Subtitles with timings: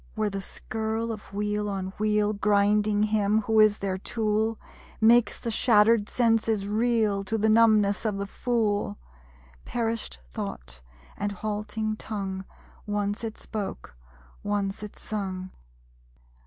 [0.15, 4.59] Where the skirl of wheel on wheel, Grinding him who is their tool,
[4.99, 8.97] Makes the shattered senses reel To the numbness of the fool.
[9.63, 10.81] Perisht thought,
[11.17, 12.45] and halting tongue
[12.87, 13.95] (Once it spoke;
[14.41, 15.51] once it sung!)